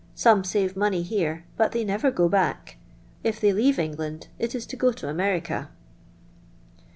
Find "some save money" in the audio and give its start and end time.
0.15-1.03